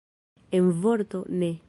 [0.59, 1.55] En vorto, ne.